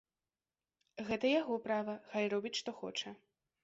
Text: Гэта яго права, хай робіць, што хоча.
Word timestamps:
Гэта 1.11 1.25
яго 1.41 1.61
права, 1.69 1.95
хай 2.15 2.23
робіць, 2.37 2.57
што 2.65 2.79
хоча. 2.83 3.19